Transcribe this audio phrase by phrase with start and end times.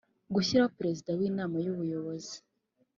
[0.33, 2.35] Gushyiraho Perezida w Inama y Ubuyobozi